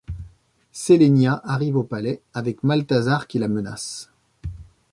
[0.71, 4.09] Sélénia arrive au palais, avec Maltazard qui la menace.